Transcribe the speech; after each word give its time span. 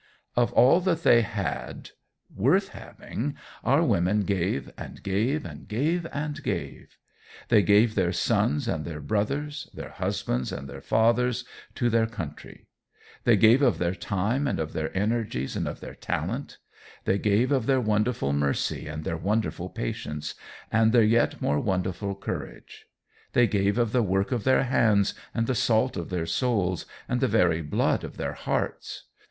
Of 0.35 0.51
all 0.53 0.81
that 0.81 1.03
they 1.03 1.21
had, 1.21 1.91
worth 2.35 2.69
having, 2.69 3.37
our 3.63 3.83
women 3.83 4.21
gave 4.21 4.71
and 4.75 5.03
gave 5.03 5.45
and 5.45 5.67
gave 5.67 6.07
and 6.11 6.41
gave. 6.41 6.97
They 7.49 7.61
gave 7.61 7.93
their 7.93 8.11
sons 8.11 8.67
and 8.67 8.83
their 8.83 8.99
brothers, 8.99 9.69
their 9.75 9.91
husbands 9.91 10.51
and 10.51 10.67
their 10.67 10.81
fathers, 10.81 11.45
to 11.75 11.87
their 11.91 12.07
country; 12.07 12.65
they 13.25 13.37
gave 13.37 13.61
of 13.61 13.77
their 13.77 13.93
time 13.93 14.47
and 14.47 14.59
of 14.59 14.73
their 14.73 14.89
energies 14.97 15.55
and 15.55 15.67
of 15.67 15.81
their 15.81 15.93
talent; 15.93 16.57
they 17.05 17.19
gave 17.19 17.51
of 17.51 17.67
their 17.67 17.79
wonderful 17.79 18.33
mercy 18.33 18.87
and 18.87 19.03
their 19.03 19.17
wonderful 19.17 19.69
patience, 19.69 20.33
and 20.71 20.93
their 20.93 21.03
yet 21.03 21.39
more 21.43 21.59
wonderful 21.59 22.15
courage; 22.15 22.87
they 23.33 23.45
gave 23.45 23.77
of 23.77 23.91
the 23.91 24.01
work 24.01 24.31
of 24.31 24.45
their 24.45 24.63
hands 24.63 25.13
and 25.35 25.45
the 25.45 25.53
salt 25.53 25.95
of 25.95 26.09
their 26.09 26.25
souls 26.25 26.87
and 27.07 27.21
the 27.21 27.27
very 27.27 27.61
blood 27.61 28.03
of 28.03 28.17
their 28.17 28.33
hearts. 28.33 29.03